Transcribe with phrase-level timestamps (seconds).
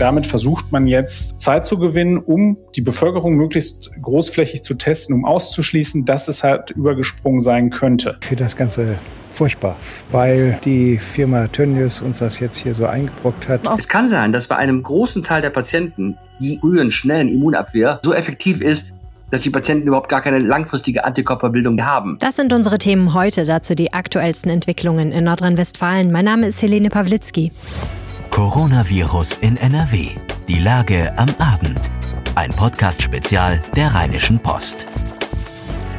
[0.00, 5.24] damit versucht man jetzt Zeit zu gewinnen, um die Bevölkerung möglichst großflächig zu testen, um
[5.24, 8.16] auszuschließen, dass es halt übergesprungen sein könnte.
[8.22, 8.96] Für das Ganze
[9.32, 9.76] furchtbar,
[10.10, 13.60] weil die Firma Tönnies uns das jetzt hier so eingebrockt hat.
[13.78, 18.14] Es kann sein, dass bei einem großen Teil der Patienten die frühen, schnellen Immunabwehr so
[18.14, 18.94] effektiv ist,
[19.30, 22.16] dass die Patienten überhaupt gar keine langfristige Antikörperbildung haben.
[22.20, 26.10] Das sind unsere Themen heute, dazu die aktuellsten Entwicklungen in Nordrhein-Westfalen.
[26.10, 27.52] Mein Name ist Helene Pawlitzki.
[28.30, 30.10] Coronavirus in NRW.
[30.48, 31.90] Die Lage am Abend.
[32.36, 34.86] Ein Podcast-Spezial der Rheinischen Post.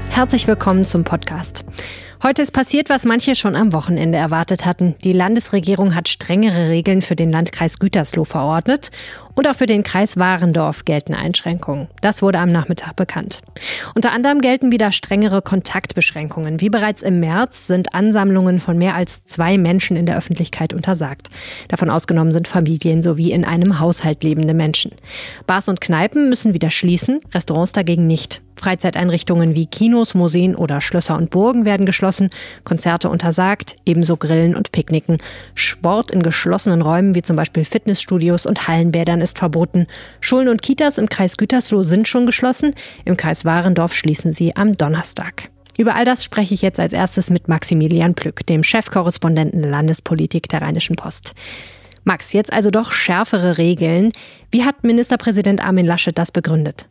[0.09, 1.65] Herzlich willkommen zum Podcast.
[2.23, 4.93] Heute ist passiert, was manche schon am Wochenende erwartet hatten.
[5.03, 8.91] Die Landesregierung hat strengere Regeln für den Landkreis Gütersloh verordnet
[9.33, 11.87] und auch für den Kreis Warendorf gelten Einschränkungen.
[12.01, 13.41] Das wurde am Nachmittag bekannt.
[13.95, 16.61] Unter anderem gelten wieder strengere Kontaktbeschränkungen.
[16.61, 21.31] Wie bereits im März sind Ansammlungen von mehr als zwei Menschen in der Öffentlichkeit untersagt.
[21.69, 24.91] Davon ausgenommen sind Familien sowie in einem Haushalt lebende Menschen.
[25.47, 28.43] Bars und Kneipen müssen wieder schließen, Restaurants dagegen nicht.
[28.61, 32.29] Freizeiteinrichtungen wie Kinos, Museen oder Schlösser und Burgen werden geschlossen,
[32.63, 35.17] Konzerte untersagt, ebenso Grillen und Picknicken.
[35.55, 39.87] Sport in geschlossenen Räumen wie zum Beispiel Fitnessstudios und Hallenbädern ist verboten.
[40.19, 44.77] Schulen und Kitas im Kreis Gütersloh sind schon geschlossen, im Kreis Warendorf schließen sie am
[44.77, 45.49] Donnerstag.
[45.77, 50.61] Über all das spreche ich jetzt als erstes mit Maximilian Plück, dem Chefkorrespondenten Landespolitik der
[50.61, 51.33] Rheinischen Post.
[52.03, 54.11] Max, jetzt also doch schärfere Regeln.
[54.51, 56.87] Wie hat Ministerpräsident Armin Laschet das begründet?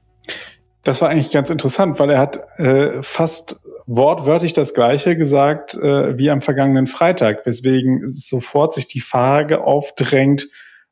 [0.82, 6.16] Das war eigentlich ganz interessant, weil er hat äh, fast wortwörtlich das Gleiche gesagt äh,
[6.16, 10.48] wie am vergangenen Freitag, weswegen sofort sich die Frage aufdrängt,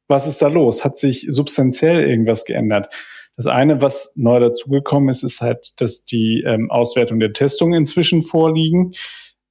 [0.08, 0.84] was ist da los?
[0.84, 2.92] Hat sich substanziell irgendwas geändert?
[3.36, 8.22] Das eine, was neu dazugekommen ist, ist halt, dass die ähm, Auswertung der Testung inzwischen
[8.22, 8.94] vorliegen.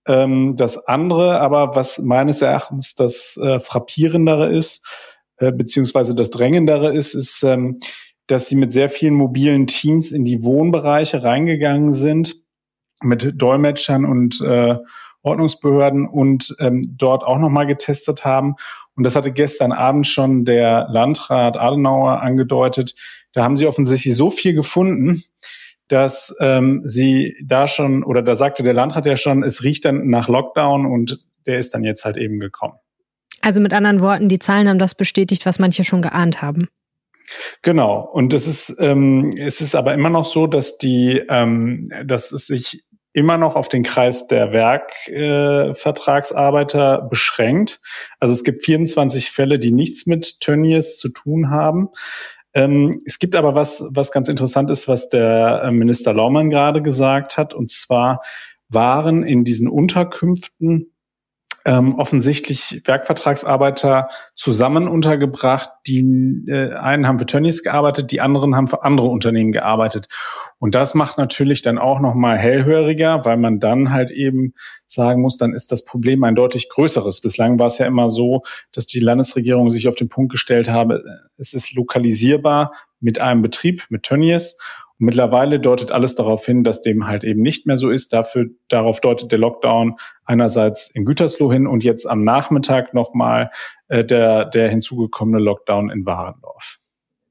[0.06, 4.86] Ähm, das andere, aber was meines Erachtens das äh, frappierendere ist,
[5.38, 7.80] äh, beziehungsweise das drängendere ist, ist, ähm,
[8.28, 12.36] dass sie mit sehr vielen mobilen Teams in die Wohnbereiche reingegangen sind,
[13.02, 14.76] mit Dolmetschern und äh,
[15.22, 18.56] Ordnungsbehörden und ähm, dort auch nochmal getestet haben.
[18.96, 22.96] Und das hatte gestern Abend schon der Landrat Adenauer angedeutet.
[23.34, 25.24] Da haben sie offensichtlich so viel gefunden,
[25.88, 30.10] dass ähm, sie da schon, oder da sagte der Landrat ja schon, es riecht dann
[30.10, 32.74] nach Lockdown und der ist dann jetzt halt eben gekommen.
[33.42, 36.68] Also mit anderen Worten, die Zahlen haben das bestätigt, was manche schon geahnt haben.
[37.62, 38.02] Genau.
[38.02, 42.48] Und es ist, ähm, es ist aber immer noch so, dass die, ähm, dass es
[42.48, 42.84] sich
[43.14, 47.82] immer noch auf den Kreis der Werkvertragsarbeiter äh, beschränkt.
[48.20, 51.90] Also es gibt 24 Fälle, die nichts mit Tönnies zu tun haben.
[52.54, 56.84] Ähm, es gibt aber was, was ganz interessant ist, was der äh, Minister Laumann gerade
[56.84, 57.56] gesagt hat.
[57.56, 58.22] Und zwar
[58.70, 60.94] waren in diesen Unterkünften
[61.68, 65.70] ähm, offensichtlich Werkvertragsarbeiter zusammen untergebracht.
[65.86, 66.00] Die
[66.48, 70.08] äh, einen haben für Tönnies gearbeitet, die anderen haben für andere Unternehmen gearbeitet.
[70.60, 74.54] Und das macht natürlich dann auch noch mal hellhöriger, weil man dann halt eben
[74.86, 77.20] sagen muss, dann ist das Problem ein deutlich größeres.
[77.20, 81.04] Bislang war es ja immer so, dass die Landesregierung sich auf den Punkt gestellt habe,
[81.38, 84.58] es ist lokalisierbar mit einem Betrieb, mit Tönnies
[84.98, 88.14] mittlerweile deutet alles darauf hin, dass dem halt eben nicht mehr so ist.
[88.14, 93.52] Dafür, darauf deutet der Lockdown einerseits in Gütersloh hin und jetzt am Nachmittag nochmal
[93.88, 96.78] äh, der, der hinzugekommene Lockdown in Warendorf.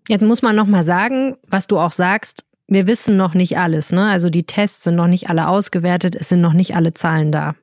[0.08, 3.92] Jetzt muss man nochmal sagen, was du auch sagst, wir wissen noch nicht alles.
[3.92, 4.08] Ne?
[4.08, 7.54] Also die Tests sind noch nicht alle ausgewertet, es sind noch nicht alle Zahlen da.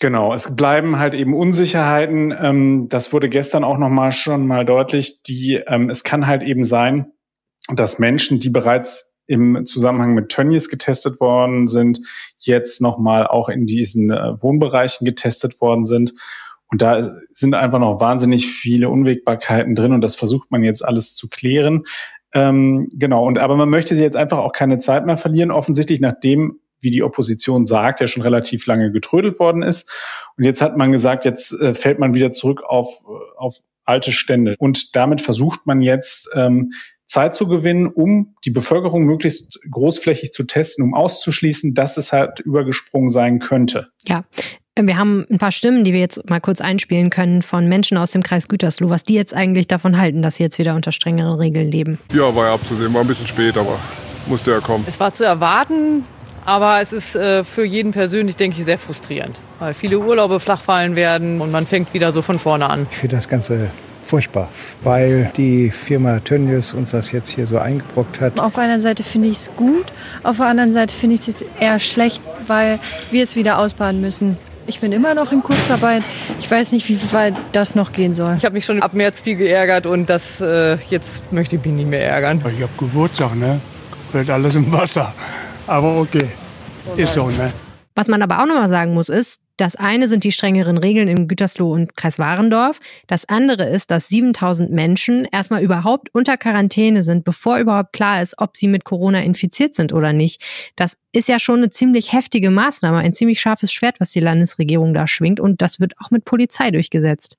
[0.00, 2.34] Genau, es bleiben halt eben Unsicherheiten.
[2.38, 5.22] Ähm, das wurde gestern auch nochmal schon mal deutlich.
[5.22, 7.12] Die, ähm, es kann halt eben sein,
[7.68, 12.00] dass Menschen, die bereits im Zusammenhang mit Tönnies getestet worden sind,
[12.38, 16.14] jetzt nochmal auch in diesen äh, Wohnbereichen getestet worden sind.
[16.68, 17.00] Und da
[17.30, 21.84] sind einfach noch wahnsinnig viele Unwägbarkeiten drin und das versucht man jetzt alles zu klären.
[22.34, 26.58] Ähm, genau, und aber man möchte jetzt einfach auch keine Zeit mehr verlieren, offensichtlich nachdem,
[26.80, 29.88] wie die Opposition sagt, ja schon relativ lange getrödelt worden ist.
[30.36, 33.02] Und jetzt hat man gesagt, jetzt äh, fällt man wieder zurück auf,
[33.36, 34.56] auf alte Stände.
[34.58, 36.72] Und damit versucht man jetzt ähm,
[37.06, 42.40] Zeit zu gewinnen, um die Bevölkerung möglichst großflächig zu testen, um auszuschließen, dass es halt
[42.40, 43.88] übergesprungen sein könnte.
[44.06, 44.24] Ja.
[44.78, 48.10] Wir haben ein paar Stimmen, die wir jetzt mal kurz einspielen können von Menschen aus
[48.10, 51.38] dem Kreis Gütersloh, was die jetzt eigentlich davon halten, dass sie jetzt wieder unter strengeren
[51.38, 51.98] Regeln leben.
[52.12, 53.78] Ja, war ja abzusehen, war ein bisschen spät, aber
[54.26, 54.84] musste ja kommen.
[54.86, 56.04] Es war zu erwarten,
[56.44, 60.94] aber es ist äh, für jeden persönlich, denke ich, sehr frustrierend, weil viele Urlaube flachfallen
[60.94, 62.86] werden und man fängt wieder so von vorne an.
[62.90, 63.70] Ich finde das Ganze
[64.06, 64.48] furchtbar,
[64.82, 68.38] weil die Firma Tönnies uns das jetzt hier so eingebrockt hat.
[68.38, 69.86] Auf einer Seite finde ich es gut,
[70.22, 72.78] auf der anderen Seite finde ich es eher schlecht, weil
[73.10, 74.38] wir es wieder ausbaden müssen.
[74.68, 76.02] Ich bin immer noch in Kurzarbeit.
[76.40, 78.34] Ich weiß nicht, wie weit das noch gehen soll.
[78.36, 81.74] Ich habe mich schon ab März viel geärgert und das äh, jetzt möchte ich mich
[81.74, 82.38] nicht mehr ärgern.
[82.38, 83.60] Ich habe Geburtstag, ne?
[84.10, 85.12] Fällt alles im Wasser.
[85.68, 86.28] Aber okay,
[86.96, 87.52] ist so, ne?
[87.96, 91.28] Was man aber auch nochmal sagen muss, ist, das eine sind die strengeren Regeln in
[91.28, 92.78] Gütersloh und Kreis Warendorf.
[93.06, 98.34] Das andere ist, dass 7000 Menschen erstmal überhaupt unter Quarantäne sind, bevor überhaupt klar ist,
[98.36, 100.42] ob sie mit Corona infiziert sind oder nicht.
[100.76, 104.92] Das ist ja schon eine ziemlich heftige Maßnahme, ein ziemlich scharfes Schwert, was die Landesregierung
[104.92, 105.40] da schwingt.
[105.40, 107.38] Und das wird auch mit Polizei durchgesetzt.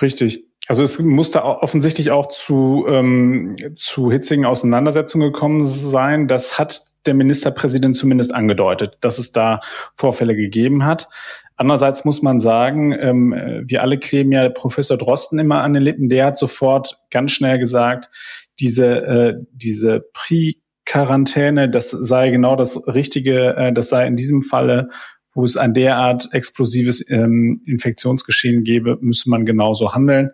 [0.00, 0.51] Richtig.
[0.72, 6.28] Also es musste offensichtlich auch zu, ähm, zu hitzigen Auseinandersetzungen gekommen sein.
[6.28, 9.60] Das hat der Ministerpräsident zumindest angedeutet, dass es da
[9.96, 11.10] Vorfälle gegeben hat.
[11.56, 13.34] Andererseits muss man sagen, ähm,
[13.66, 16.08] wir alle kleben ja Professor Drosten immer an den Lippen.
[16.08, 18.08] Der hat sofort ganz schnell gesagt,
[18.58, 24.88] diese, äh, diese Pre-Quarantäne, das sei genau das Richtige, äh, das sei in diesem Falle
[25.34, 30.30] wo es ein derart explosives ähm, Infektionsgeschehen gäbe, müsse man genauso handeln.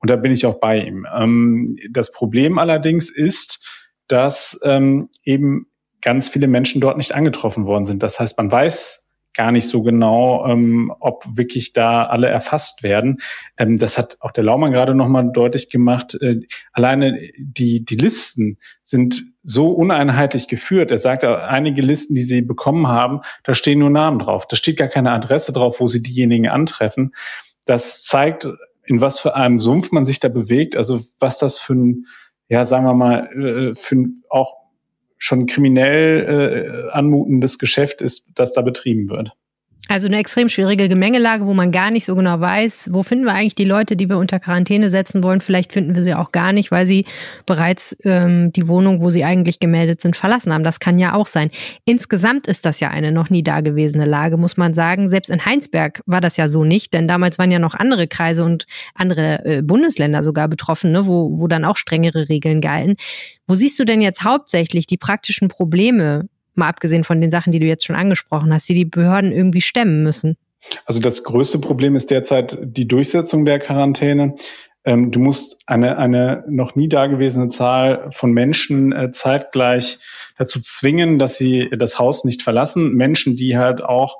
[0.00, 1.06] Und da bin ich auch bei ihm.
[1.14, 3.64] Ähm, das Problem allerdings ist,
[4.06, 5.66] dass ähm, eben
[6.00, 8.02] ganz viele Menschen dort nicht angetroffen worden sind.
[8.02, 13.18] Das heißt, man weiß gar nicht so genau, ähm, ob wirklich da alle erfasst werden.
[13.56, 16.20] Ähm, das hat auch der Laumann gerade nochmal deutlich gemacht.
[16.20, 16.40] Äh,
[16.72, 20.90] alleine die, die Listen sind so uneinheitlich geführt.
[20.90, 24.46] Er sagt, einige Listen, die sie bekommen haben, da stehen nur Namen drauf.
[24.48, 27.14] Da steht gar keine Adresse drauf, wo sie diejenigen antreffen.
[27.64, 28.48] Das zeigt,
[28.88, 30.76] in was für einem Sumpf man sich da bewegt.
[30.76, 32.06] Also was das für ein,
[32.48, 34.54] ja, sagen wir mal, äh, für ein auch
[35.18, 39.32] schon kriminell äh, anmutendes Geschäft ist, das da betrieben wird.
[39.90, 43.32] Also eine extrem schwierige Gemengelage, wo man gar nicht so genau weiß, wo finden wir
[43.32, 45.40] eigentlich die Leute, die wir unter Quarantäne setzen wollen.
[45.40, 47.06] Vielleicht finden wir sie auch gar nicht, weil sie
[47.46, 50.62] bereits ähm, die Wohnung, wo sie eigentlich gemeldet sind, verlassen haben.
[50.62, 51.50] Das kann ja auch sein.
[51.86, 55.08] Insgesamt ist das ja eine noch nie dagewesene Lage, muss man sagen.
[55.08, 58.44] Selbst in Heinsberg war das ja so nicht, denn damals waren ja noch andere Kreise
[58.44, 62.96] und andere äh, Bundesländer sogar betroffen, ne, wo, wo dann auch strengere Regeln galten.
[63.46, 66.28] Wo siehst du denn jetzt hauptsächlich die praktischen Probleme
[66.58, 69.60] mal abgesehen von den Sachen, die du jetzt schon angesprochen hast, die die Behörden irgendwie
[69.60, 70.36] stemmen müssen?
[70.84, 74.34] Also das größte Problem ist derzeit die Durchsetzung der Quarantäne.
[74.84, 79.98] Ähm, du musst eine, eine noch nie dagewesene Zahl von Menschen äh, zeitgleich
[80.36, 82.94] dazu zwingen, dass sie das Haus nicht verlassen.
[82.94, 84.18] Menschen, die halt auch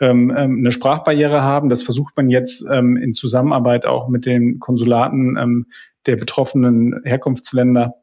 [0.00, 1.68] ähm, ähm eine Sprachbarriere haben.
[1.68, 5.66] Das versucht man jetzt ähm, in Zusammenarbeit auch mit den Konsulaten
[6.06, 7.94] der betroffenen Herkunftsländer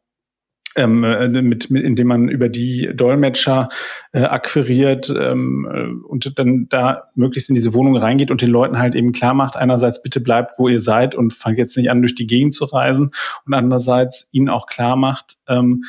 [0.75, 3.69] ähm, äh, mit, mit, indem man über die Dolmetscher
[4.11, 8.79] äh, akquiriert ähm, äh, und dann da möglichst in diese Wohnung reingeht und den Leuten
[8.79, 12.01] halt eben klar macht, einerseits bitte bleibt, wo ihr seid und fangt jetzt nicht an,
[12.01, 13.11] durch die Gegend zu reisen
[13.45, 15.83] und andererseits ihnen auch klar macht, ähm,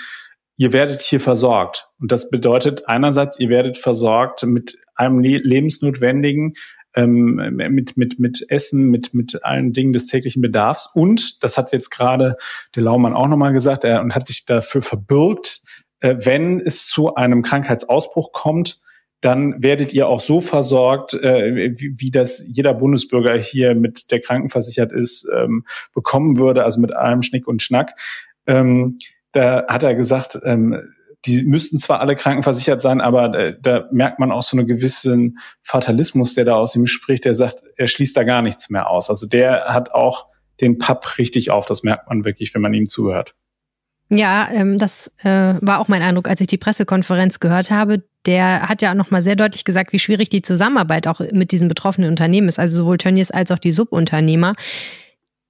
[0.57, 1.89] ihr werdet hier versorgt.
[2.01, 6.55] Und das bedeutet einerseits, ihr werdet versorgt mit einem lebensnotwendigen,
[6.95, 10.91] ähm, mit, mit, mit Essen, mit, mit allen Dingen des täglichen Bedarfs.
[10.95, 12.37] Und, das hat jetzt gerade
[12.75, 15.63] der Laumann auch nochmal gesagt, er und hat sich dafür verbürgt,
[16.01, 18.81] äh, wenn es zu einem Krankheitsausbruch kommt,
[19.21, 24.21] dann werdet ihr auch so versorgt, äh, wie, wie das jeder Bundesbürger hier mit der
[24.21, 25.65] krankenversichert ist, ähm,
[25.95, 27.99] bekommen würde, also mit allem Schnick und Schnack.
[28.47, 28.99] Ähm,
[29.33, 30.94] da hat er gesagt, ähm,
[31.27, 35.39] die müssten zwar alle krankenversichert sein, aber da, da merkt man auch so einen gewissen
[35.63, 39.11] Fatalismus, der da aus ihm spricht, der sagt, er schließt da gar nichts mehr aus.
[39.11, 40.27] Also der hat auch
[40.61, 43.35] den Papp richtig auf, das merkt man wirklich, wenn man ihm zuhört.
[44.11, 48.03] Ja, ähm, das äh, war auch mein Eindruck, als ich die Pressekonferenz gehört habe.
[48.27, 52.11] Der hat ja nochmal sehr deutlich gesagt, wie schwierig die Zusammenarbeit auch mit diesen betroffenen
[52.11, 54.55] Unternehmen ist, also sowohl Tönnies als auch die Subunternehmer.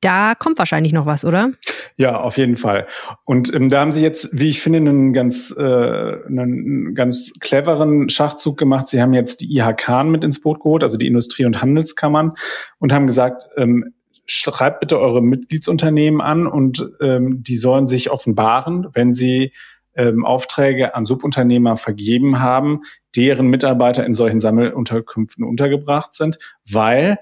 [0.05, 1.53] Da kommt wahrscheinlich noch was, oder?
[1.97, 2.87] Ja, auf jeden Fall.
[3.25, 8.11] Und ähm, da haben Sie jetzt, wie ich finde, einen ganz, äh, einen ganz cleveren
[8.11, 8.91] Schachzug gemacht.
[8.91, 12.33] Sie haben jetzt die IHK mit ins Boot geholt, also die Industrie- und Handelskammern,
[12.79, 13.95] und haben gesagt, ähm,
[14.27, 19.53] schreibt bitte eure Mitgliedsunternehmen an und ähm, die sollen sich offenbaren, wenn sie
[19.97, 22.83] ähm, Aufträge an Subunternehmer vergeben haben,
[23.17, 26.39] deren Mitarbeiter in solchen Sammelunterkünften untergebracht sind,
[26.71, 27.19] weil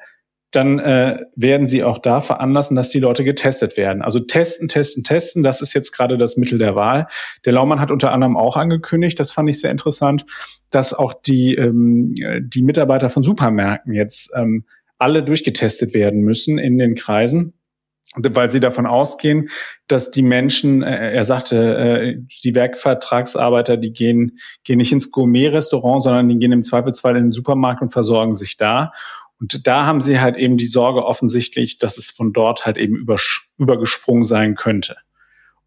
[0.52, 4.02] dann äh, werden sie auch da veranlassen, dass die Leute getestet werden.
[4.02, 7.09] Also testen, testen, testen, das ist jetzt gerade das Mittel der Wahl.
[7.44, 10.26] Der Laumann hat unter anderem auch angekündigt, das fand ich sehr interessant,
[10.71, 12.09] dass auch die, ähm,
[12.40, 14.64] die Mitarbeiter von Supermärkten jetzt ähm,
[14.99, 17.54] alle durchgetestet werden müssen in den Kreisen
[18.16, 19.49] weil sie davon ausgehen,
[19.87, 26.02] dass die Menschen, äh, er sagte, äh, die Werkvertragsarbeiter, die gehen, gehen nicht ins Gourmet-Restaurant,
[26.02, 28.92] sondern die gehen im Zweifelsfall in den Supermarkt und versorgen sich da.
[29.43, 33.05] Und da haben sie halt eben die Sorge offensichtlich, dass es von dort halt eben
[33.59, 34.97] übergesprungen sein könnte.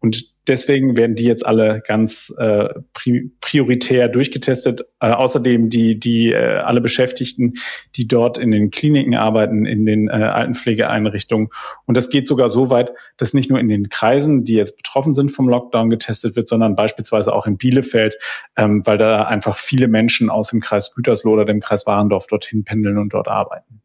[0.00, 4.82] Und deswegen werden die jetzt alle ganz äh, pri prioritär durchgetestet.
[5.00, 7.54] Äh, außerdem die, die äh, alle Beschäftigten,
[7.96, 11.48] die dort in den Kliniken arbeiten, in den äh, Altenpflegeeinrichtungen.
[11.86, 15.14] Und das geht sogar so weit, dass nicht nur in den Kreisen, die jetzt betroffen
[15.14, 18.16] sind vom Lockdown, getestet wird, sondern beispielsweise auch in Bielefeld,
[18.56, 22.64] ähm, weil da einfach viele Menschen aus dem Kreis Gütersloh oder dem Kreis Warendorf dorthin
[22.64, 23.82] pendeln und dort arbeiten.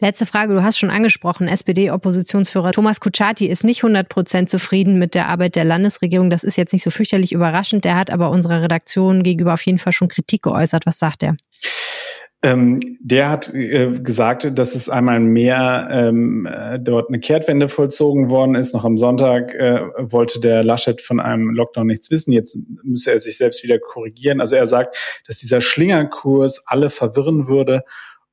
[0.00, 5.14] Letzte Frage, du hast schon angesprochen, SPD-Oppositionsführer Thomas Kutschaty ist nicht 100 Prozent zufrieden mit
[5.14, 6.30] der Arbeit der Landesregierung.
[6.30, 7.84] Das ist jetzt nicht so fürchterlich überraschend.
[7.84, 10.86] Der hat aber unserer Redaktion gegenüber auf jeden Fall schon Kritik geäußert.
[10.86, 11.36] Was sagt er?
[12.44, 18.30] Ähm, der hat äh, gesagt, dass es einmal mehr ähm, äh, dort eine Kehrtwende vollzogen
[18.30, 18.74] worden ist.
[18.74, 22.32] Noch am Sonntag äh, wollte der Laschet von einem Lockdown nichts wissen.
[22.32, 24.40] Jetzt müsse er sich selbst wieder korrigieren.
[24.40, 24.96] Also er sagt,
[25.28, 27.84] dass dieser Schlingerkurs alle verwirren würde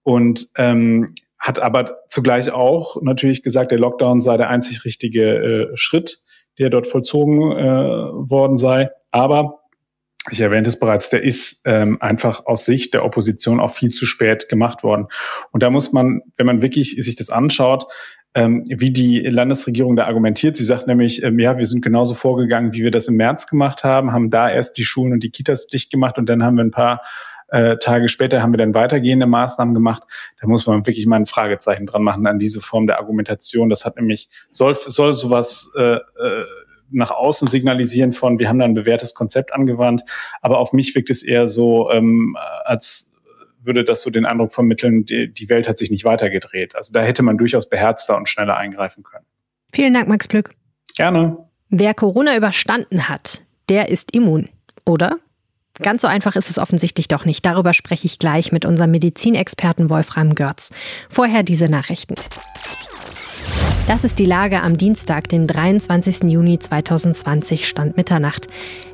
[0.03, 5.68] und ähm, hat aber zugleich auch natürlich gesagt, der Lockdown sei der einzig richtige äh,
[5.75, 6.20] Schritt,
[6.58, 8.89] der dort vollzogen äh, worden sei.
[9.12, 9.60] Aber
[10.32, 14.06] ich erwähnte es bereits, der ist ähm, einfach aus Sicht der Opposition auch viel zu
[14.06, 15.08] spät gemacht worden.
[15.51, 17.86] Und da muss man, wenn man wirklich sich das anschaut,
[18.36, 20.56] ähm, wie die Landesregierung da argumentiert.
[20.56, 23.84] Sie sagt nämlich, ähm, ja, wir sind genauso vorgegangen, wie wir das im März gemacht
[23.84, 26.63] haben, haben da erst die Schulen und die Kitas dicht gemacht und dann haben wir
[26.63, 27.01] ein paar
[27.51, 30.03] äh, Tage später haben wir dann weitergehende Maßnahmen gemacht.
[30.39, 33.70] Da muss man wirklich mal ein Fragezeichen dran machen an diese Form der Argumentation.
[33.70, 36.00] Das hat nämlich, soll, soll sowas äh, äh,
[36.91, 40.03] nach außen signalisieren von, wir haben da ein bewährtes Konzept angewandt,
[40.41, 43.12] aber auf mich wirkt es eher so, ähm, als
[43.62, 46.75] würde das so den Eindruck vermitteln, die, die Welt hat sich nicht weitergedreht.
[46.75, 49.25] Also da hätte man durchaus beherzter und schneller eingreifen können.
[49.74, 50.51] Vielen Dank, Max Plück.
[50.96, 51.38] Gerne.
[51.70, 54.50] Wer Corona überstanden hat, der ist immun,
[54.86, 55.18] oder?
[55.81, 57.45] Ganz so einfach ist es offensichtlich doch nicht.
[57.45, 60.71] Darüber spreche ich gleich mit unserem Medizinexperten Wolfram Görz.
[61.09, 62.15] Vorher diese Nachrichten.
[63.88, 66.29] Das ist die Lage am Dienstag, den 23.
[66.29, 68.48] Juni 2020, Stand Mitternacht.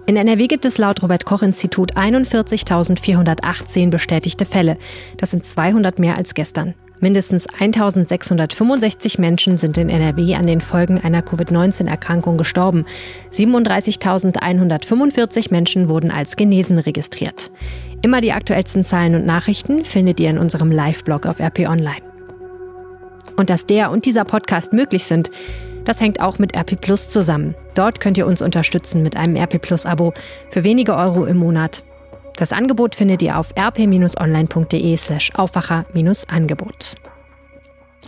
[0.06, 4.78] In NRW gibt es laut Robert Koch Institut 41.418 bestätigte Fälle.
[5.18, 6.76] Das sind 200 mehr als gestern.
[7.00, 12.86] Mindestens 1665 Menschen sind in NRW an den Folgen einer Covid-19-Erkrankung gestorben.
[13.32, 17.52] 37.145 Menschen wurden als genesen registriert.
[18.02, 22.02] Immer die aktuellsten Zahlen und Nachrichten findet ihr in unserem Live-Blog auf RP Online.
[23.36, 25.32] Und dass der und dieser Podcast möglich sind,
[25.84, 27.56] das hängt auch mit RP Plus zusammen.
[27.76, 30.14] Dort könnt ihr uns unterstützen mit einem RP Plus Abo
[30.50, 31.84] für wenige Euro im Monat.
[32.38, 36.96] Das Angebot findet ihr auf rp-online.de slash Aufwacher-Angebot.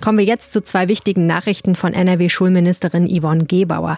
[0.01, 3.97] Kommen wir jetzt zu zwei wichtigen Nachrichten von NRW-Schulministerin Yvonne Gebauer.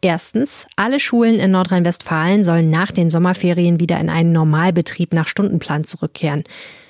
[0.00, 5.84] Erstens, alle Schulen in Nordrhein-Westfalen sollen nach den Sommerferien wieder in einen Normalbetrieb nach Stundenplan
[5.84, 6.44] zurückkehren.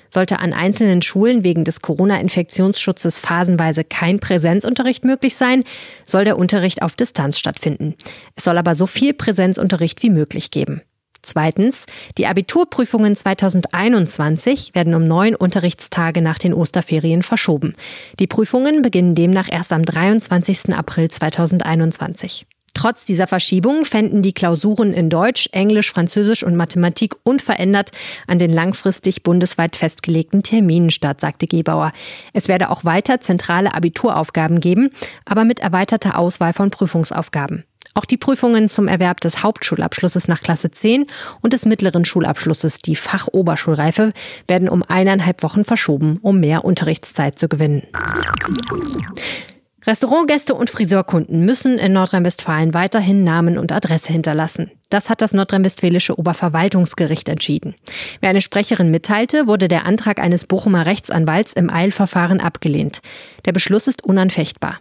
[0.09, 5.63] Sollte an einzelnen Schulen wegen des Corona-Infektionsschutzes phasenweise kein Präsenzunterricht möglich sein,
[6.05, 7.95] soll der Unterricht auf Distanz stattfinden.
[8.35, 10.81] Es soll aber so viel Präsenzunterricht wie möglich geben.
[11.23, 11.85] Zweitens,
[12.17, 17.75] die Abiturprüfungen 2021 werden um neun Unterrichtstage nach den Osterferien verschoben.
[18.19, 20.73] Die Prüfungen beginnen demnach erst am 23.
[20.73, 22.47] April 2021.
[22.73, 27.91] Trotz dieser Verschiebung fänden die Klausuren in Deutsch, Englisch, Französisch und Mathematik unverändert
[28.27, 31.91] an den langfristig bundesweit festgelegten Terminen statt, sagte Gebauer.
[32.33, 34.89] Es werde auch weiter zentrale Abituraufgaben geben,
[35.25, 37.65] aber mit erweiterter Auswahl von Prüfungsaufgaben.
[37.93, 41.07] Auch die Prüfungen zum Erwerb des Hauptschulabschlusses nach Klasse 10
[41.41, 44.13] und des mittleren Schulabschlusses, die Fachoberschulreife,
[44.47, 47.83] werden um eineinhalb Wochen verschoben, um mehr Unterrichtszeit zu gewinnen.
[49.85, 54.69] Restaurantgäste und Friseurkunden müssen in Nordrhein-Westfalen weiterhin Namen und Adresse hinterlassen.
[54.89, 57.73] Das hat das nordrhein-westfälische Oberverwaltungsgericht entschieden.
[58.19, 63.01] Wie eine Sprecherin mitteilte, wurde der Antrag eines Bochumer Rechtsanwalts im Eilverfahren abgelehnt.
[63.45, 64.79] Der Beschluss ist unanfechtbar.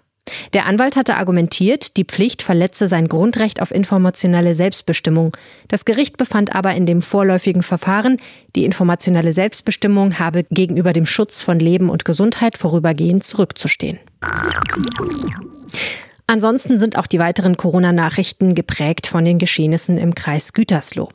[0.52, 5.36] Der Anwalt hatte argumentiert, die Pflicht verletze sein Grundrecht auf informationelle Selbstbestimmung.
[5.68, 8.18] Das Gericht befand aber in dem vorläufigen Verfahren,
[8.56, 13.98] die informationelle Selbstbestimmung habe gegenüber dem Schutz von Leben und Gesundheit vorübergehend zurückzustehen.
[16.26, 21.08] Ansonsten sind auch die weiteren Corona-Nachrichten geprägt von den Geschehnissen im Kreis Gütersloh.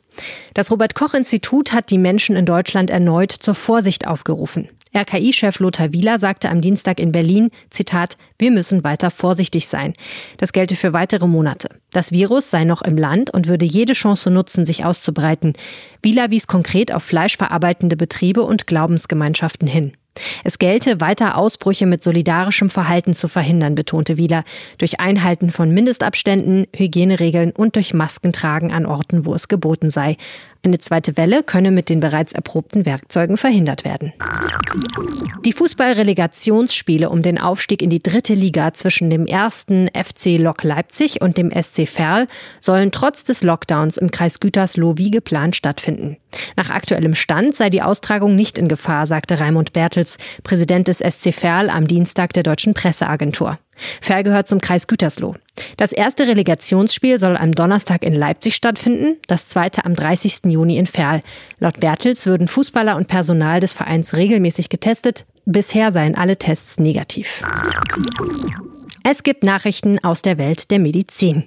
[0.52, 4.68] Das Robert Koch Institut hat die Menschen in Deutschland erneut zur Vorsicht aufgerufen.
[4.96, 9.92] RKI-Chef Lothar Wieler sagte am Dienstag in Berlin, Zitat, wir müssen weiter vorsichtig sein.
[10.38, 11.68] Das gelte für weitere Monate.
[11.92, 15.52] Das Virus sei noch im Land und würde jede Chance nutzen, sich auszubreiten.
[16.02, 19.92] Wieler wies konkret auf fleischverarbeitende Betriebe und Glaubensgemeinschaften hin.
[20.44, 24.44] Es gelte, weiter Ausbrüche mit solidarischem Verhalten zu verhindern, betonte Wieler,
[24.78, 30.16] durch Einhalten von Mindestabständen, Hygieneregeln und durch Maskentragen an Orten, wo es geboten sei.
[30.66, 34.12] Eine zweite Welle könne mit den bereits erprobten Werkzeugen verhindert werden.
[35.44, 41.20] Die Fußballrelegationsspiele um den Aufstieg in die dritte Liga zwischen dem ersten FC Lok Leipzig
[41.20, 42.26] und dem SC Verl
[42.60, 46.16] sollen trotz des Lockdowns im Kreis Gütersloh wie geplant stattfinden.
[46.56, 51.32] Nach aktuellem Stand sei die Austragung nicht in Gefahr, sagte Raimund Bertels, Präsident des SC
[51.32, 53.60] Verl am Dienstag der deutschen Presseagentur.
[54.00, 55.34] Ferl gehört zum Kreis Gütersloh.
[55.76, 60.40] Das erste Relegationsspiel soll am Donnerstag in Leipzig stattfinden, das zweite am 30.
[60.46, 61.22] Juni in Ferl.
[61.58, 65.26] Laut Bertels würden Fußballer und Personal des Vereins regelmäßig getestet.
[65.44, 67.42] Bisher seien alle Tests negativ.
[69.04, 71.44] Es gibt Nachrichten aus der Welt der Medizin.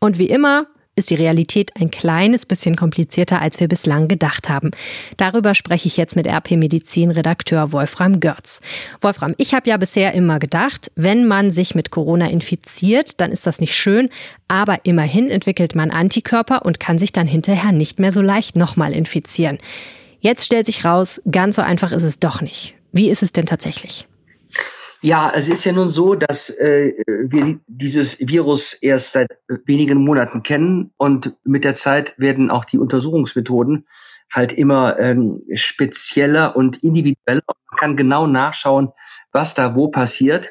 [0.00, 0.66] Und wie immer
[0.98, 4.72] ist die Realität ein kleines bisschen komplizierter, als wir bislang gedacht haben.
[5.16, 8.60] Darüber spreche ich jetzt mit RP Medizin Redakteur Wolfram Görz.
[9.00, 13.46] Wolfram, ich habe ja bisher immer gedacht, wenn man sich mit Corona infiziert, dann ist
[13.46, 14.10] das nicht schön,
[14.48, 18.92] aber immerhin entwickelt man Antikörper und kann sich dann hinterher nicht mehr so leicht nochmal
[18.92, 19.58] infizieren.
[20.20, 22.74] Jetzt stellt sich raus, ganz so einfach ist es doch nicht.
[22.90, 24.07] Wie ist es denn tatsächlich?
[25.00, 29.28] Ja, es ist ja nun so, dass äh, wir dieses Virus erst seit
[29.64, 33.86] wenigen Monaten kennen und mit der Zeit werden auch die Untersuchungsmethoden
[34.32, 37.42] halt immer ähm, spezieller und individueller.
[37.70, 38.90] Man kann genau nachschauen,
[39.32, 40.50] was da wo passiert.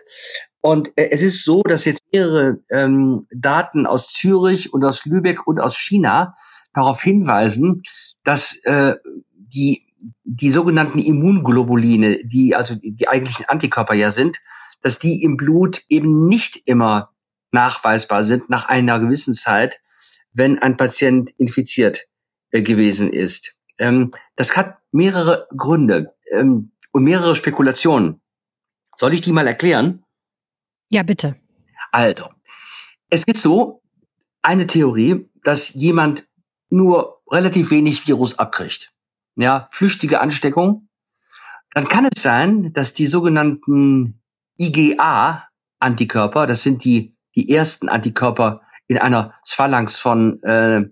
[0.62, 5.46] Und äh, es ist so, dass jetzt mehrere ähm, Daten aus Zürich und aus Lübeck
[5.46, 6.36] und aus China
[6.74, 7.84] darauf hinweisen,
[8.24, 8.96] dass äh,
[9.34, 9.87] die
[10.24, 14.38] die sogenannten Immunglobuline, die also die eigentlichen Antikörper ja sind,
[14.82, 17.14] dass die im Blut eben nicht immer
[17.52, 19.82] nachweisbar sind nach einer gewissen Zeit,
[20.34, 22.06] wenn ein Patient infiziert
[22.52, 23.56] äh, gewesen ist.
[23.80, 28.22] Ähm, das hat mehrere Gründe ähm, und mehrere Spekulationen.
[28.98, 30.04] Soll ich die mal erklären?
[30.90, 31.36] Ja, bitte.
[31.92, 32.30] Also,
[33.10, 33.82] es ist so
[34.42, 36.28] eine Theorie, dass jemand
[36.70, 38.94] nur relativ wenig Virus abkriegt
[39.38, 40.90] ja, flüchtige Ansteckung,
[41.74, 44.22] dann kann es sein, dass die sogenannten
[44.60, 50.90] IgA-Antikörper, das sind die, die ersten Antikörper in einer Phalanx von, äh,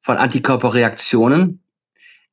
[0.00, 1.64] von Antikörperreaktionen,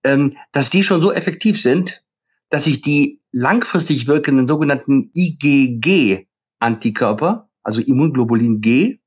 [0.04, 2.04] ähm, dass die schon so effektiv sind,
[2.50, 9.00] dass sich die langfristig wirkenden sogenannten IgG-Antikörper, also Immunglobulin G,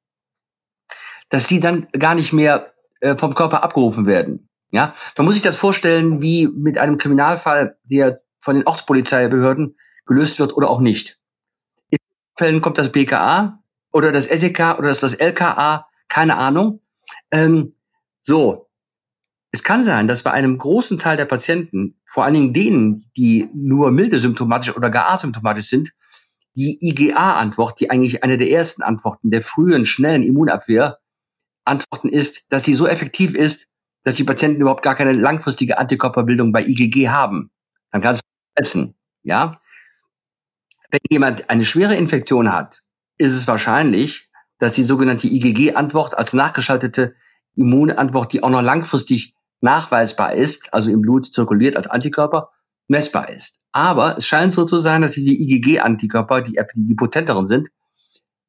[1.28, 4.49] dass die dann gar nicht mehr äh, vom Körper abgerufen werden.
[4.75, 10.41] Ja, man muss sich das vorstellen wie mit einem Kriminalfall, der von den Ortspolizeibehörden gelöst
[10.41, 11.21] wird oder auch nicht.
[11.91, 11.99] In
[12.37, 16.81] Fällen kommt das BKA oder das SEK oder das, das LKA, keine Ahnung.
[17.31, 17.77] Ähm,
[18.25, 18.69] so,
[19.53, 23.49] es kann sein, dass bei einem großen Teil der Patienten, vor allen Dingen denen, die
[23.55, 25.93] nur milde symptomatisch oder gar asymptomatisch sind,
[26.57, 30.99] die IgA-Antwort, die eigentlich eine der ersten Antworten der frühen, schnellen Immunabwehr,
[31.65, 33.69] Antworten ist, dass sie so effektiv ist,
[34.05, 37.51] dass die Patienten überhaupt gar keine langfristige Antikörperbildung bei IgG haben.
[37.90, 39.61] Dann kannst du essen, ja.
[40.90, 42.83] Wenn jemand eine schwere Infektion hat,
[43.19, 47.14] ist es wahrscheinlich, dass die sogenannte IgG-Antwort als nachgeschaltete
[47.57, 52.51] Immunantwort, die auch noch langfristig nachweisbar ist, also im Blut zirkuliert als Antikörper,
[52.87, 53.61] messbar ist.
[53.73, 57.69] Aber es scheint so zu sein, dass diese IgG-Antikörper, die, die potenteren sind,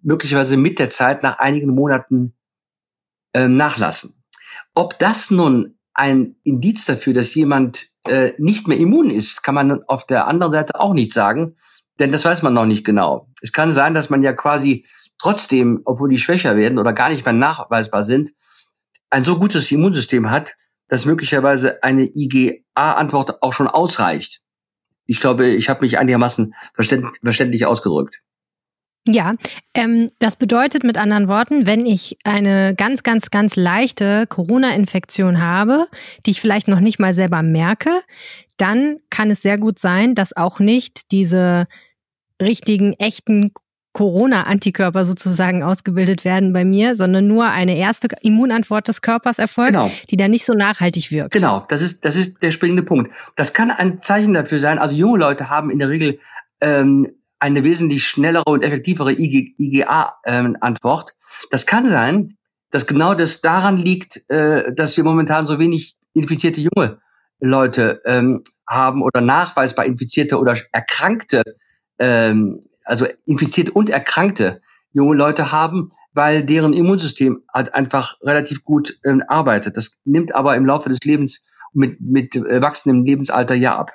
[0.01, 2.35] möglicherweise mit der Zeit nach einigen Monaten
[3.33, 4.14] äh, nachlassen.
[4.75, 9.83] Ob das nun ein Indiz dafür, dass jemand äh, nicht mehr immun ist, kann man
[9.83, 11.55] auf der anderen Seite auch nicht sagen,
[11.97, 13.29] denn das weiß man noch nicht genau.
[13.41, 14.85] Es kann sein, dass man ja quasi
[15.17, 18.31] trotzdem, obwohl die schwächer werden oder gar nicht mehr nachweisbar sind,
[19.09, 20.55] ein so gutes Immunsystem hat,
[20.89, 24.41] dass möglicherweise eine IgA-Antwort auch schon ausreicht.
[25.05, 28.21] Ich glaube, ich habe mich einigermaßen verständlich ausgedrückt.
[29.07, 29.33] Ja,
[29.75, 35.87] ähm, das bedeutet mit anderen Worten, wenn ich eine ganz, ganz, ganz leichte Corona-Infektion habe,
[36.25, 37.91] die ich vielleicht noch nicht mal selber merke,
[38.57, 41.67] dann kann es sehr gut sein, dass auch nicht diese
[42.41, 43.51] richtigen, echten
[43.93, 49.89] Corona-Antikörper sozusagen ausgebildet werden bei mir, sondern nur eine erste Immunantwort des Körpers erfolgt, genau.
[50.09, 51.31] die dann nicht so nachhaltig wirkt.
[51.31, 53.11] Genau, das ist, das ist der springende Punkt.
[53.37, 54.79] Das kann ein Zeichen dafür sein.
[54.79, 56.19] Also junge Leute haben in der Regel
[56.59, 61.09] ähm, eine wesentlich schnellere und effektivere IgA-Antwort.
[61.09, 61.15] Ähm,
[61.51, 62.37] das kann sein,
[62.71, 66.99] dass genau das daran liegt, äh, dass wir momentan so wenig infizierte junge
[67.39, 71.43] Leute ähm, haben oder nachweisbar infizierte oder erkrankte,
[71.99, 74.61] ähm, also infizierte und erkrankte
[74.93, 79.77] junge Leute haben, weil deren Immunsystem halt einfach relativ gut ähm, arbeitet.
[79.77, 83.91] Das nimmt aber im Laufe des Lebens mit, mit äh, wachsendem Lebensalter ja ab.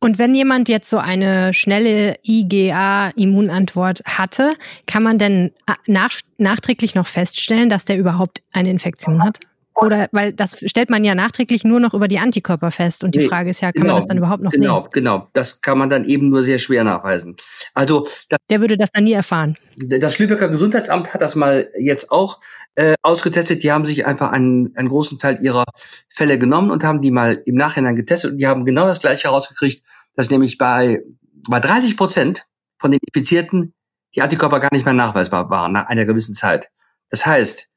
[0.00, 4.54] Und wenn jemand jetzt so eine schnelle IgA-Immunantwort hatte,
[4.86, 5.52] kann man denn
[5.86, 9.38] nach, nachträglich noch feststellen, dass der überhaupt eine Infektion hat?
[9.80, 13.02] Oder weil das stellt man ja nachträglich nur noch über die Antikörper fest.
[13.04, 14.88] Und die Nee, Frage ist ja, kann genau, man das dann überhaupt noch genau, sehen?
[14.92, 17.36] Genau, das kann man dann eben nur sehr schwer nachweisen.
[17.74, 18.06] Also
[18.50, 19.56] Der würde das dann nie erfahren.
[19.76, 22.40] das Lübecker Gesundheitsamt hat das mal jetzt auch
[22.74, 23.62] äh, ausgetestet.
[23.62, 25.64] Die haben sich einfach einen, einen großen Teil ihrer
[26.08, 29.24] Fälle genommen und haben die mal im Nachhinein getestet und die haben genau das gleiche
[29.28, 29.82] herausgekriegt,
[30.14, 31.02] dass nämlich bei,
[31.48, 32.44] bei 30 Prozent
[32.78, 33.72] von den Infizierten
[34.14, 36.68] die Antikörper gar nicht mehr nachweisbar waren nach einer gewissen Zeit.
[37.08, 37.68] Das heißt,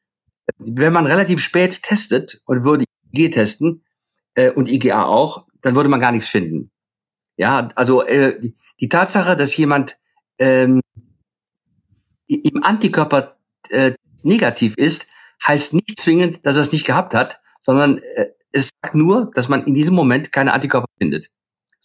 [0.58, 3.84] wenn man relativ spät testet und würde IG testen
[4.36, 6.72] äh, und IgA auch, dann würde man gar nichts finden.
[7.38, 9.98] Ja, also äh, die- Tatsache, dass jemand
[10.40, 10.82] ähm,
[12.28, 13.38] im Antikörper
[13.70, 15.08] äh, negativ ist,
[15.48, 19.48] heißt nicht zwingend, dass er es nicht gehabt hat, sondern äh, es sagt nur, dass
[19.48, 21.30] man in diesem Moment keine Antikörper findet.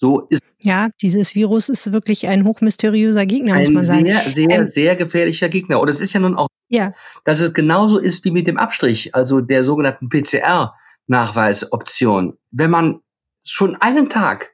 [0.01, 4.07] So ist Ja, dieses Virus ist wirklich ein hochmysteriöser Gegner, muss ein man sagen.
[4.07, 5.81] sehr, sehr, Ähm, sehr gefährlicher Gegner.
[5.81, 6.93] Und es ist ja nun auch, Ja,
[7.25, 12.39] dass es genauso ist wie mit dem Abstrich, also der sogenannten PCR-Nachweisoption.
[12.53, 13.01] Wenn man
[13.43, 14.51] schon einen Tag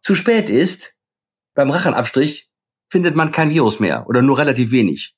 [0.00, 0.94] zu spät ist
[1.54, 2.52] beim Rachenabstrich,
[2.88, 5.16] findet man kein Virus mehr oder nur relativ wenig.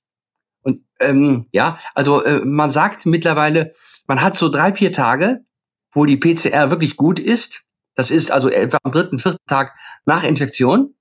[0.62, 3.72] Und ähm, ja, also äh, man sagt mittlerweile,
[4.06, 5.44] man hat so drei, vier Tage,
[5.92, 7.64] wo die PCR wirklich gut ist.
[7.96, 10.94] Das ist also etwa am dritten, vierten Tag nach Infektion,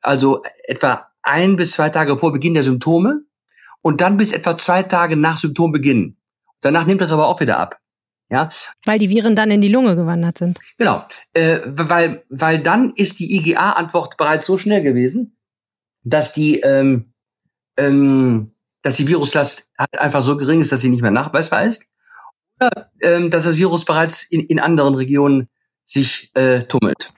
[0.00, 3.22] also etwa ein bis zwei Tage vor Beginn der Symptome
[3.82, 6.16] und dann bis etwa zwei Tage nach Symptombeginn.
[6.60, 7.78] Danach nimmt das aber auch wieder ab.
[8.28, 8.50] Ja,
[8.84, 10.58] weil die Viren dann in die Lunge gewandert sind.
[10.78, 15.36] Genau, äh, weil, weil dann ist die IgA-Antwort bereits so schnell gewesen,
[16.02, 17.12] dass die, ähm,
[17.76, 21.88] ähm, dass die Viruslast halt einfach so gering ist, dass sie nicht mehr nachweisbar ist.
[22.60, 25.48] Oder ähm, dass das Virus bereits in, in anderen Regionen
[25.86, 27.12] sich äh, tummelt.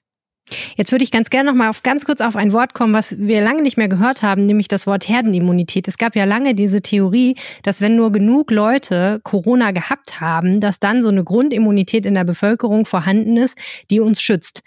[0.76, 3.18] Jetzt würde ich ganz gerne noch mal auf ganz kurz auf ein Wort kommen, was
[3.18, 5.88] wir lange nicht mehr gehört haben, nämlich das Wort Herdenimmunität.
[5.88, 10.78] Es gab ja lange diese Theorie, dass wenn nur genug Leute Corona gehabt haben, dass
[10.78, 13.56] dann so eine Grundimmunität in der Bevölkerung vorhanden ist,
[13.90, 14.62] die uns schützt.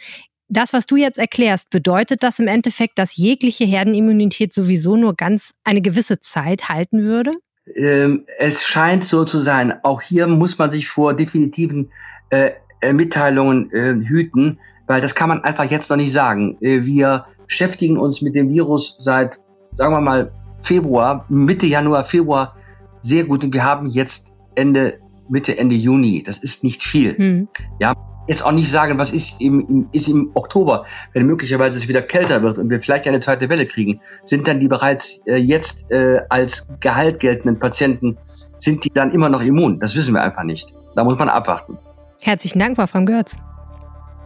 [0.49, 5.51] Das, was du jetzt erklärst, bedeutet das im Endeffekt, dass jegliche Herdenimmunität sowieso nur ganz
[5.63, 7.31] eine gewisse Zeit halten würde?
[7.73, 9.73] Ähm, es scheint so zu sein.
[9.83, 11.91] Auch hier muss man sich vor definitiven
[12.31, 16.57] äh, äh, Mitteilungen äh, hüten, weil das kann man einfach jetzt noch nicht sagen.
[16.61, 19.39] Äh, wir beschäftigen uns mit dem Virus seit,
[19.77, 22.55] sagen wir mal, Februar, Mitte Januar, Februar
[22.99, 26.23] sehr gut und wir haben jetzt Ende, Mitte, Ende Juni.
[26.23, 27.17] Das ist nicht viel.
[27.17, 27.47] Hm.
[27.79, 27.93] Ja,
[28.27, 32.01] jetzt auch nicht sagen, was ist im, im, ist im Oktober, wenn möglicherweise es wieder
[32.01, 35.91] kälter wird und wir vielleicht eine zweite Welle kriegen, sind dann die bereits äh, jetzt
[35.91, 38.17] äh, als Gehalt geltenden Patienten,
[38.55, 39.79] sind die dann immer noch immun?
[39.79, 40.73] Das wissen wir einfach nicht.
[40.95, 41.77] Da muss man abwarten.
[42.21, 43.37] Herzlichen Dank, Wolfram Görz.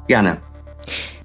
[0.08, 0.38] Gerne.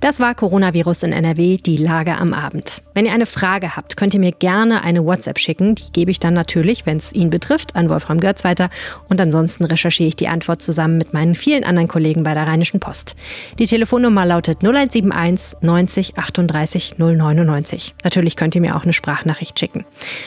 [0.00, 2.82] Das war Coronavirus in NRW, die Lage am Abend.
[2.94, 5.74] Wenn ihr eine Frage habt, könnt ihr mir gerne eine WhatsApp schicken.
[5.74, 8.70] Die gebe ich dann natürlich, wenn es ihn betrifft, an Wolfram Görz weiter.
[9.10, 12.80] Und ansonsten recherchiere ich die Antwort zusammen mit meinen vielen anderen Kollegen bei der Rheinischen
[12.80, 13.14] Post.
[13.58, 17.94] Die Telefonnummer lautet 0171 90 38 099.
[18.02, 19.84] Natürlich könnt ihr mir auch eine Sprachnachricht schicken.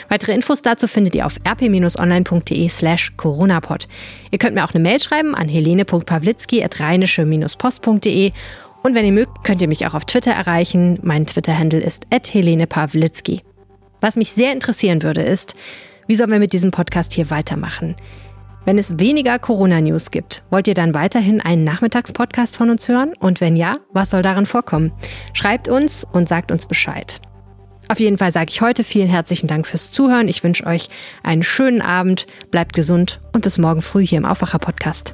[0.08, 3.88] Weitere Infos dazu findet ihr auf rp-online.de slash coronapod.
[4.30, 8.32] Ihr könnt mir auch eine Mail schreiben an helene.pawlitzki at rheinische-post.de
[8.84, 11.00] und wenn ihr mögt, könnt ihr mich auch auf Twitter erreichen.
[11.02, 13.42] Mein Twitter-Handle ist Helene Pawlitzki.
[14.02, 15.56] Was mich sehr interessieren würde, ist,
[16.08, 17.96] wie sollen wir mit diesem Podcast hier weitermachen?
[18.66, 23.14] Wenn es weniger Corona-News gibt, wollt ihr dann weiterhin einen Nachmittagspodcast von uns hören?
[23.20, 24.92] Und wenn ja, was soll darin vorkommen?
[25.34, 27.22] Schreibt uns und sagt uns Bescheid.
[27.90, 30.28] Auf jeden Fall sage ich heute vielen herzlichen Dank fürs Zuhören.
[30.28, 30.90] Ich wünsche euch
[31.24, 35.14] einen schönen Abend, bleibt gesund und bis morgen früh hier im Aufwacher-Podcast.